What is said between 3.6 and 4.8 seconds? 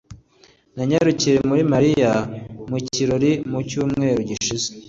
cyumweru gishize